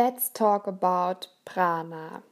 [0.00, 2.22] Let's talk about Prana.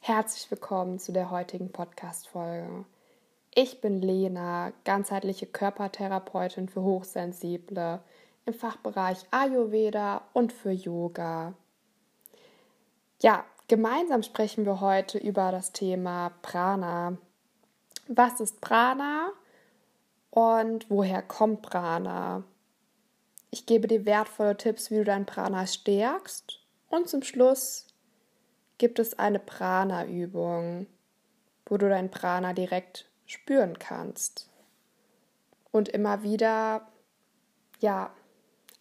[0.00, 2.84] Herzlich willkommen zu der heutigen Podcast-Folge.
[3.54, 8.00] Ich bin Lena, ganzheitliche Körpertherapeutin für Hochsensible
[8.44, 11.54] im Fachbereich Ayurveda und für Yoga.
[13.22, 17.16] Ja, gemeinsam sprechen wir heute über das Thema Prana.
[18.08, 19.30] Was ist Prana
[20.30, 22.42] und woher kommt Prana?
[23.52, 26.63] Ich gebe dir wertvolle Tipps, wie du dein Prana stärkst
[26.94, 27.86] und zum Schluss
[28.78, 30.86] gibt es eine Prana-Übung,
[31.66, 34.48] wo du dein Prana direkt spüren kannst
[35.70, 36.86] und immer wieder
[37.80, 38.10] ja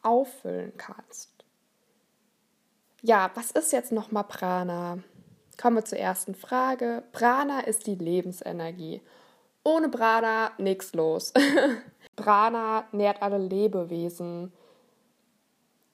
[0.02, 1.31] auffüllen kannst.
[3.02, 5.00] Ja, was ist jetzt nochmal Prana?
[5.61, 7.03] Kommen wir zur ersten Frage.
[7.11, 9.02] Prana ist die Lebensenergie.
[9.64, 11.34] Ohne Prana nichts los.
[12.16, 14.52] Prana nährt alle Lebewesen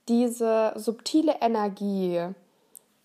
[0.10, 2.28] diese subtile Energie,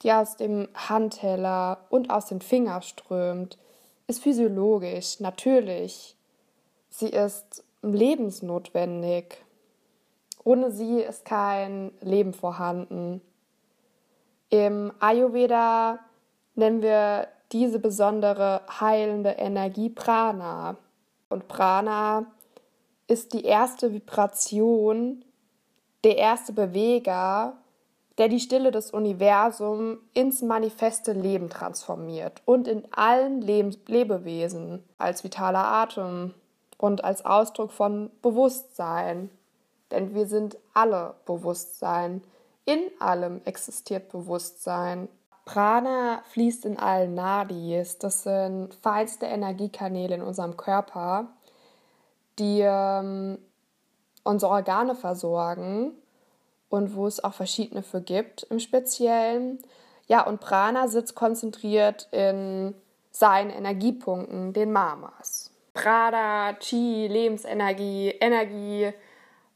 [0.02, 3.58] die aus dem Handteller und aus den Fingern strömt,
[4.06, 6.16] ist physiologisch, natürlich.
[6.90, 9.36] Sie ist lebensnotwendig.
[10.42, 13.22] Ohne sie ist kein Leben vorhanden.
[14.50, 15.98] Im Ayurveda
[16.54, 20.76] nennen wir diese besondere heilende Energie Prana.
[21.28, 22.26] Und Prana
[23.06, 25.24] ist die erste Vibration,
[26.04, 27.54] der erste Beweger,
[28.18, 35.24] der die Stille des Universums ins manifeste Leben transformiert und in allen Leb Lebewesen als
[35.24, 36.34] vitaler Atem
[36.78, 39.30] und als Ausdruck von Bewusstsein.
[39.90, 42.22] Denn wir sind alle Bewusstsein.
[42.66, 45.08] In allem existiert Bewusstsein.
[45.44, 47.98] Prana fließt in allen Nadis.
[47.98, 51.28] Das sind feinste Energiekanäle in unserem Körper,
[52.38, 53.38] die ähm,
[54.24, 55.92] unsere Organe versorgen
[56.68, 59.60] und wo es auch verschiedene für gibt im Speziellen.
[60.08, 62.74] Ja, und Prana sitzt konzentriert in
[63.12, 65.52] seinen Energiepunkten, den Mamas.
[65.72, 68.92] Prada, Chi, Lebensenergie, Energie,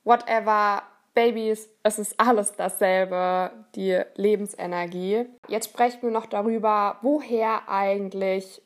[0.05, 0.83] whatever,
[1.15, 5.27] Babys, es ist alles dasselbe, die Lebensenergie.
[5.49, 8.63] Jetzt sprechen wir noch darüber, woher eigentlich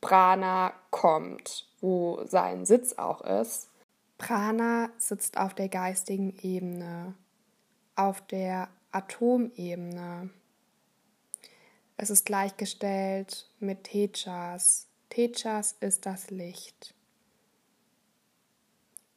[0.00, 3.68] Prana kommt, wo sein Sitz auch ist.
[4.24, 7.12] Prana sitzt auf der geistigen Ebene,
[7.94, 10.30] auf der Atomebene.
[11.98, 14.86] Es ist gleichgestellt mit Tejas.
[15.10, 16.94] Tejas ist das Licht.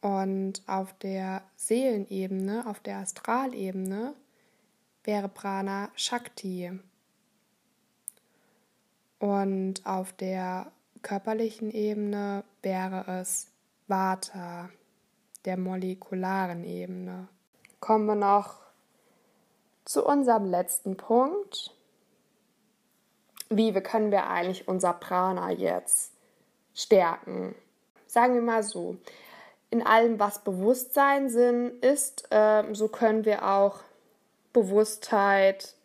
[0.01, 4.13] Und auf der Seelenebene, auf der Astralebene
[5.05, 6.77] wäre Prana Shakti.
[9.19, 10.69] Und auf der
[11.01, 13.47] körperlichen Ebene wäre es
[13.87, 14.69] Vata
[15.47, 17.29] der molekularen Ebene.
[17.79, 18.59] Kommen wir noch
[19.85, 21.73] zu unserem letzten Punkt.
[23.49, 26.11] Wie können wir eigentlich unser Prana jetzt
[26.75, 27.55] stärken?
[28.07, 28.97] Sagen wir mal so,
[29.69, 33.79] in allem, was Bewusstsein sind, ist, äh, so können wir auch
[34.51, 35.75] Bewusstheit,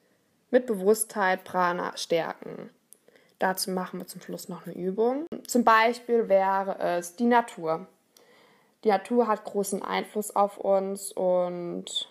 [0.50, 2.70] mit Bewusstheit Prana stärken.
[3.38, 5.26] Dazu machen wir zum Schluss noch eine Übung.
[5.46, 7.86] Zum Beispiel wäre es die Natur.
[8.84, 12.08] Die Natur hat großen Einfluss auf uns und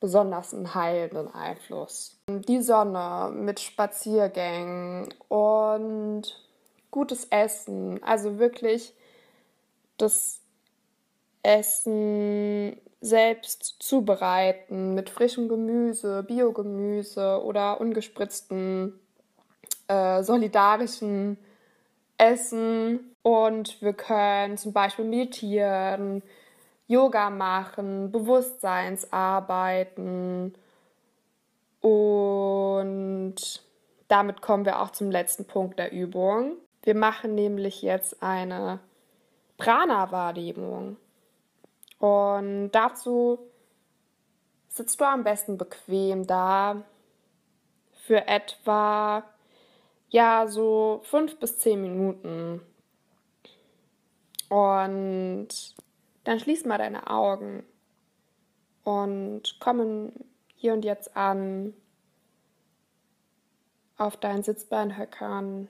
[0.00, 2.18] besonders einen heilenden Einfluss.
[2.28, 6.22] Die Sonne mit Spaziergängen und
[6.90, 8.94] gutes Essen, also wirklich
[9.98, 10.40] das
[11.42, 18.98] Essen selbst zubereiten mit frischem Gemüse, Biogemüse oder ungespritzten
[19.88, 21.36] äh, solidarischen
[22.18, 26.22] Essen und wir können zum Beispiel meditieren,
[26.86, 30.54] Yoga machen, Bewusstseinsarbeiten.
[31.80, 33.34] Und
[34.08, 36.56] damit kommen wir auch zum letzten Punkt der Übung.
[36.82, 38.80] Wir machen nämlich jetzt eine
[39.56, 40.98] Prana-Wahrnehmung.
[41.98, 43.38] Und dazu
[44.68, 46.82] sitzt du am besten bequem da
[47.92, 49.22] für etwa
[50.14, 52.60] Ja, so fünf bis zehn Minuten.
[54.48, 55.48] Und
[56.22, 57.64] dann schließ mal deine Augen
[58.84, 60.12] und kommen
[60.54, 61.74] hier und jetzt an
[63.96, 65.66] auf deinen Sitzbeinhöckern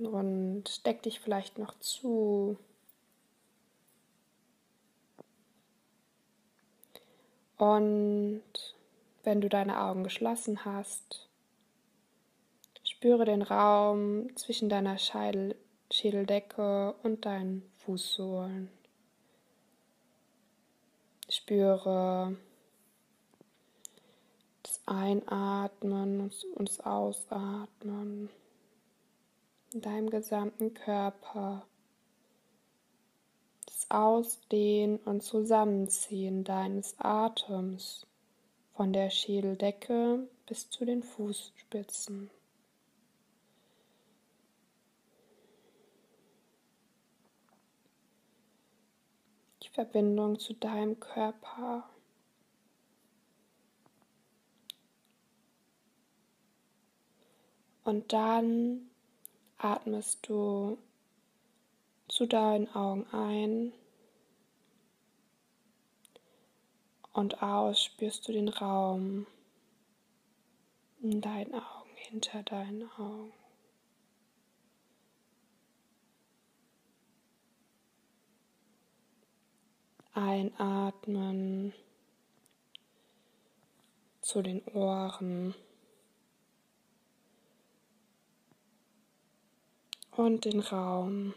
[0.00, 2.58] und deck dich vielleicht noch zu.
[7.56, 8.73] Und
[9.24, 11.28] wenn du deine Augen geschlossen hast,
[12.82, 15.56] spüre den Raum zwischen deiner Scheitel,
[15.90, 18.70] Schädeldecke und deinen Fußsohlen.
[21.28, 22.36] Spüre
[24.62, 28.30] das Einatmen und das Ausatmen
[29.72, 31.66] in deinem gesamten Körper.
[33.66, 38.06] Das Ausdehnen und Zusammenziehen deines Atems
[38.74, 42.30] von der Schädeldecke bis zu den Fußspitzen.
[49.62, 51.88] Die Verbindung zu deinem Körper.
[57.84, 58.90] Und dann
[59.58, 60.78] atmest du
[62.08, 63.72] zu deinen Augen ein
[67.14, 69.26] und aus spürst du den Raum
[71.00, 73.32] in deinen Augen, hinter deinen Augen.
[80.12, 81.72] Einatmen
[84.20, 85.54] zu den Ohren
[90.12, 91.34] und den Raum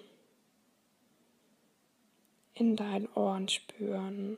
[2.53, 4.37] in deinen Ohren spüren.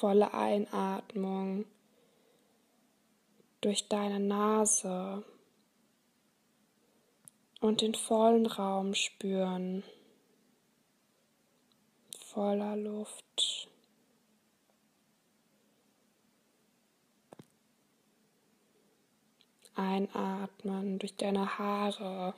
[0.00, 1.66] Volle Einatmung
[3.60, 5.22] durch deine Nase
[7.60, 9.84] und den vollen Raum spüren,
[12.18, 13.68] voller Luft.
[19.74, 22.32] Einatmen durch deine Haare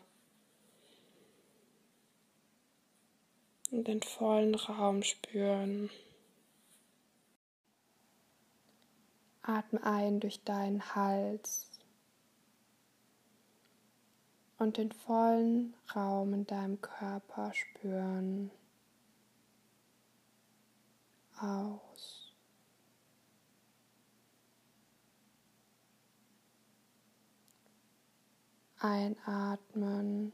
[3.71, 5.91] und den vollen Raum spüren.
[9.43, 11.69] Atme ein durch deinen Hals
[14.59, 18.53] und den vollen Raum in deinem Körper spüren.
[21.41, 22.37] Aus.
[28.79, 30.33] Einatmen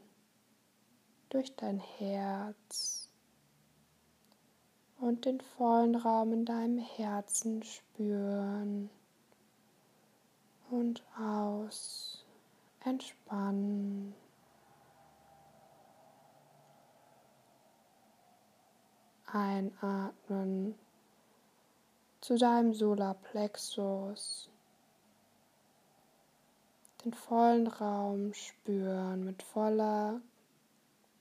[1.29, 3.09] durch dein Herz
[4.99, 8.91] und den vollen Raum in deinem Herzen spüren
[10.69, 12.25] und aus.
[12.83, 14.15] Entspannen.
[19.25, 20.75] Einatmen
[22.21, 24.49] zu deinem Solarplexus.
[27.03, 30.21] Den vollen Raum spüren, mit voller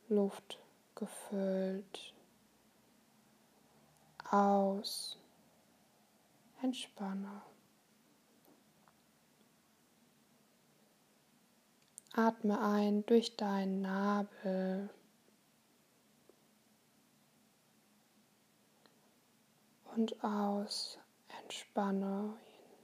[0.08, 0.58] Luft
[0.94, 2.14] gefüllt.
[4.31, 5.19] Aus.
[6.62, 7.43] Entspanne.
[12.19, 14.91] Atme ein durch deinen Nabel.
[19.94, 20.98] Und aus,
[21.41, 22.75] entspanne ihn.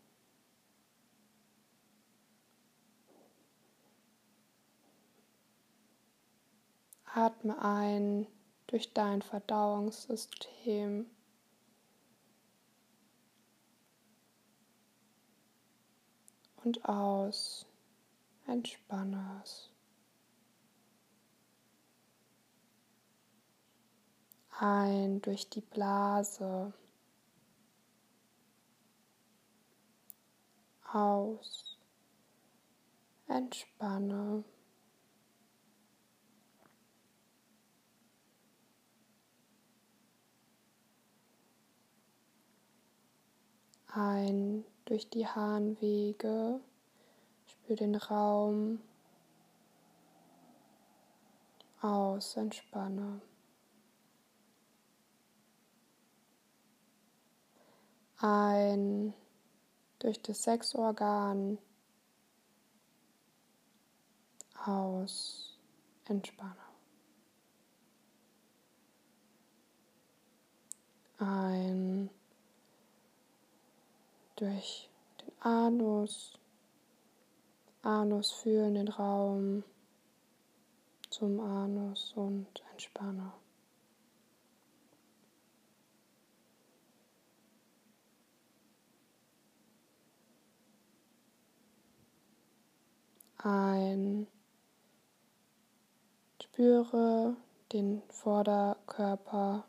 [7.06, 8.28] Atme ein
[8.68, 11.10] durch dein Verdauungssystem.
[16.62, 17.66] Und aus
[18.46, 19.70] entspanne es.
[24.58, 26.72] Ein durch die Blase.
[30.92, 31.76] Aus.
[33.26, 34.44] Entspanne.
[43.88, 46.60] Ein durch die Harnwege
[47.66, 48.80] für den Raum.
[51.80, 53.20] Aus, entspanne.
[58.18, 59.14] Ein.
[59.98, 61.58] Durch das Sexorgan.
[64.64, 65.58] Aus,
[66.06, 66.56] entspanne.
[71.18, 72.10] Ein.
[74.36, 74.90] Durch
[75.20, 76.38] den Anus.
[77.84, 79.62] Anus fühlen den Raum
[81.10, 83.32] zum Anus und entspanne.
[93.36, 94.26] Ein
[96.54, 97.36] spüre
[97.72, 99.66] den Vorderkörper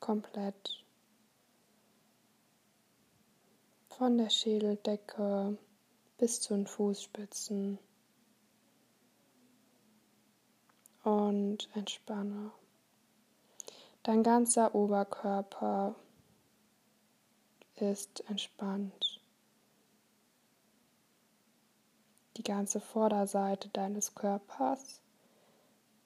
[0.00, 0.86] komplett
[3.98, 5.58] von der Schädeldecke
[6.18, 7.80] bis zu den Fußspitzen
[11.02, 12.52] und entspanne.
[14.04, 15.96] Dein ganzer Oberkörper
[17.74, 19.20] ist entspannt.
[22.36, 25.00] Die ganze Vorderseite deines Körpers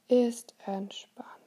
[0.08, 1.41] ist entspannt.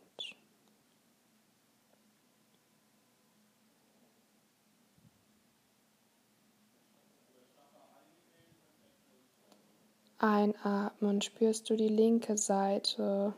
[10.17, 13.34] Einatmen spürst du die linke Seite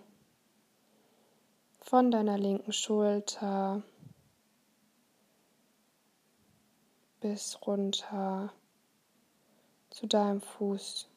[1.79, 3.81] von deiner linken Schulter
[7.19, 8.53] bis runter
[9.89, 11.07] zu deinem Fuß.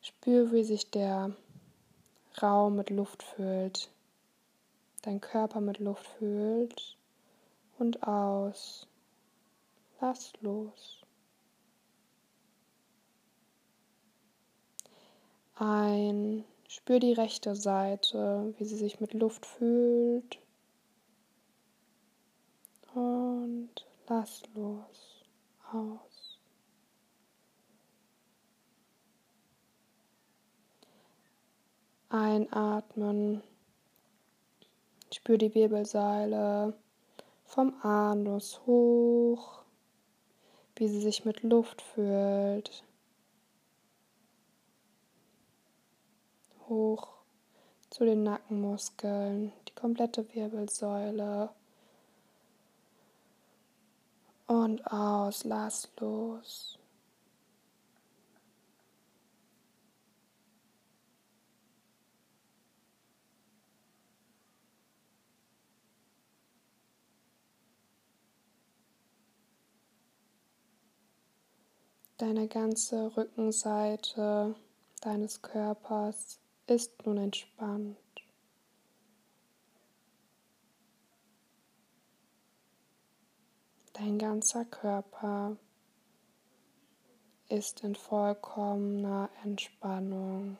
[0.00, 1.36] Spür, wie sich der
[2.42, 3.90] Raum mit Luft füllt,
[5.02, 6.96] dein Körper mit Luft füllt
[7.78, 8.88] und aus.
[10.00, 11.02] Lass los.
[15.54, 20.38] Ein, spür die rechte Seite, wie sie sich mit Luft füllt.
[22.94, 23.70] Und
[24.06, 25.24] lass los.
[25.72, 26.38] Aus.
[32.10, 33.42] Einatmen.
[35.12, 36.74] Spür die Wirbelsäule
[37.44, 39.65] vom Anus hoch
[40.76, 42.84] wie sie sich mit Luft füllt.
[46.68, 47.08] Hoch
[47.90, 51.50] zu den Nackenmuskeln, die komplette Wirbelsäule.
[54.46, 56.75] Und aus, lass los.
[72.18, 74.54] Deine ganze Rückenseite
[75.02, 77.98] deines Körpers ist nun entspannt.
[83.92, 85.58] Dein ganzer Körper
[87.50, 90.56] ist in vollkommener Entspannung.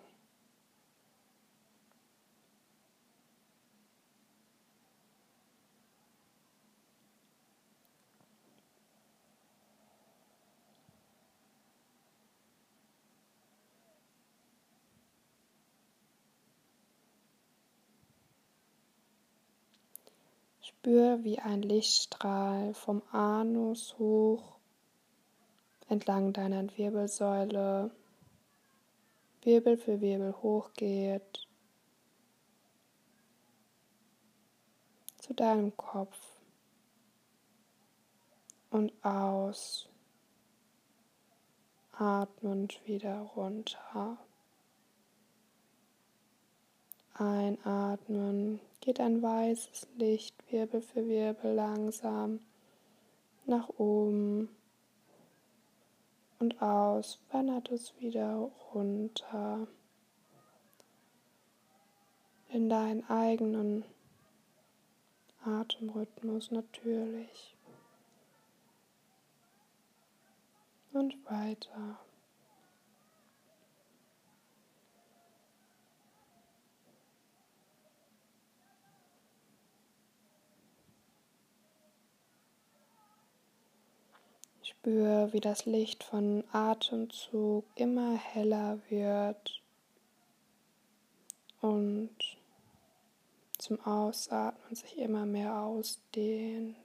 [20.67, 24.59] Spür, wie ein Lichtstrahl vom Anus hoch
[25.89, 27.93] entlang deiner Wirbelsäule
[29.43, 31.47] Wirbel für Wirbel hochgeht
[35.19, 36.19] zu deinem Kopf
[38.71, 39.89] und aus,
[41.93, 44.19] atmend wieder runter.
[47.19, 48.61] Einatmen.
[48.81, 52.41] Geht ein weißes Licht Wirbel für Wirbel langsam
[53.47, 54.49] nach oben
[56.39, 57.19] und aus.
[57.31, 59.67] Wandert es wieder runter
[62.51, 63.85] in deinen eigenen
[65.45, 67.57] Atemrhythmus natürlich.
[70.93, 71.99] Und weiter.
[84.67, 89.63] Spür, wie das Licht von Atemzug immer heller wird
[91.61, 92.17] und
[93.59, 96.77] zum Ausatmen sich immer mehr ausdehnt.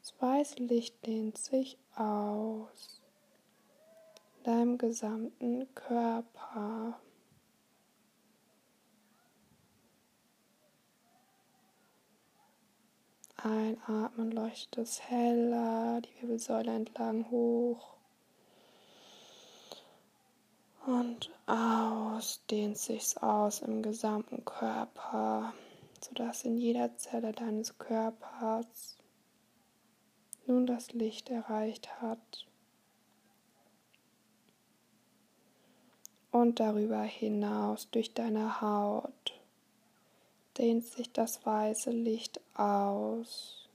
[0.00, 3.02] Das weiße Licht dehnt sich aus,
[4.42, 6.98] deinem gesamten Körper.
[13.40, 17.94] Einatmen leuchtet es heller, die Wirbelsäule entlang hoch.
[20.84, 25.52] Und aus dehnt sich's aus im gesamten Körper,
[26.00, 28.96] sodass in jeder Zelle deines Körpers
[30.46, 32.44] nun das Licht erreicht hat.
[36.32, 39.37] Und darüber hinaus durch deine Haut
[40.58, 43.68] dehnt sich das weiße Licht aus.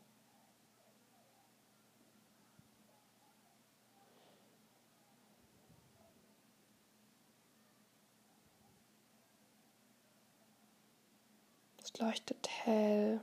[11.77, 13.21] Es leuchtet hell.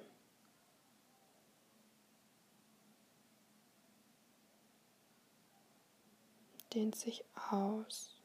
[6.73, 8.20] Dehnt sich aus.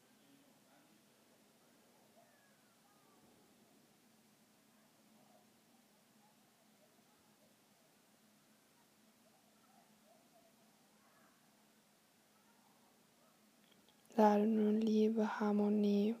[14.16, 16.16] Lade nun Liebe, Harmonie,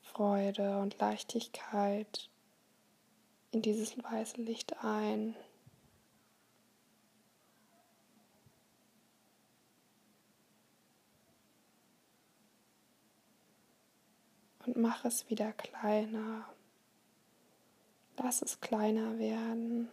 [0.00, 2.30] Freude und Leichtigkeit
[3.50, 5.36] in dieses weiße Licht ein.
[14.64, 16.48] Und mach es wieder kleiner.
[18.16, 19.90] Lass es kleiner werden.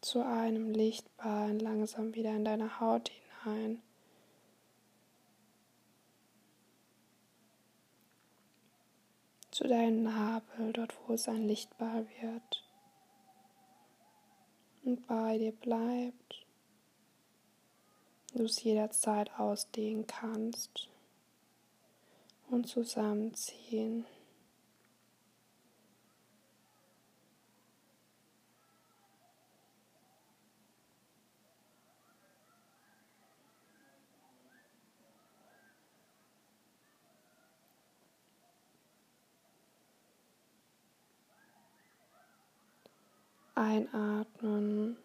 [0.00, 3.10] Zu einem Lichtball langsam wieder in deine Haut
[3.44, 3.82] hinein.
[9.56, 12.62] Zu deinem Nabel, dort wo es ein Lichtball wird
[14.84, 16.44] und bei dir bleibt.
[18.34, 20.90] Du es jederzeit ausdehnen kannst
[22.50, 24.04] und zusammenziehen.
[43.56, 44.98] Einatmen.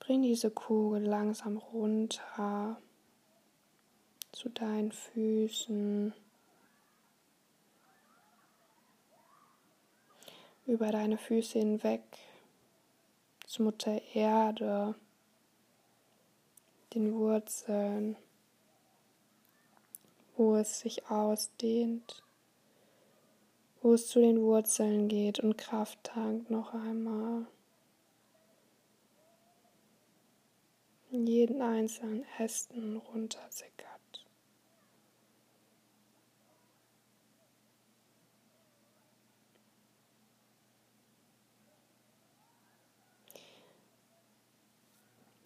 [0.00, 2.76] Bring diese Kugel langsam runter
[4.32, 6.12] zu deinen Füßen,
[10.66, 12.02] über deine Füße hinweg
[13.46, 14.96] zu Mutter Erde,
[16.94, 18.16] den Wurzeln,
[20.36, 22.25] wo es sich ausdehnt
[23.86, 27.46] wo es zu den Wurzeln geht und Kraft tankt noch einmal.
[31.12, 34.26] In jeden einzelnen Ästen runtersickert.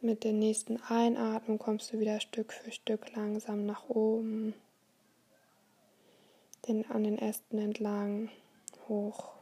[0.01, 4.55] Mit der nächsten Einatmung kommst du wieder Stück für Stück langsam nach oben
[6.67, 8.29] den, an den Ästen entlang,
[8.89, 9.33] hoch,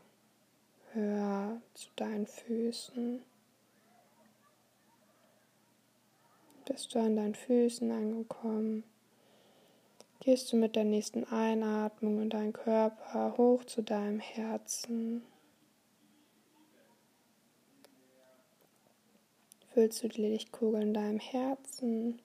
[0.92, 3.22] höher zu deinen Füßen.
[6.66, 8.84] Bist du an deinen Füßen angekommen,
[10.20, 15.22] gehst du mit der nächsten Einatmung in deinen Körper hoch zu deinem Herzen.
[19.72, 22.20] Füllst du die Lichtkugel in deinem Herzen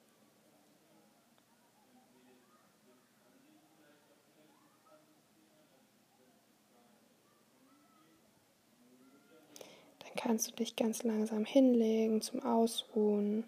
[10.24, 13.44] kannst du dich ganz langsam hinlegen zum Ausruhen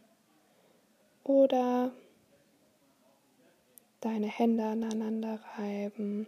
[1.23, 1.93] oder
[4.01, 6.27] deine Hände aneinander reiben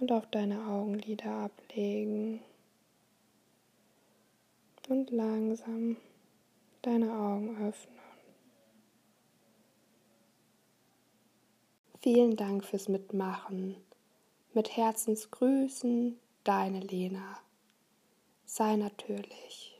[0.00, 2.40] und auf deine Augenlider ablegen
[4.88, 5.98] und langsam
[6.80, 7.98] deine Augen öffnen.
[12.00, 13.76] Vielen Dank fürs Mitmachen.
[14.54, 17.43] Mit Herzensgrüßen, deine Lena
[18.54, 19.73] sei natürlich.